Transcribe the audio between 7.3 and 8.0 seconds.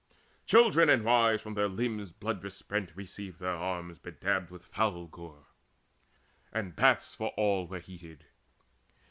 all were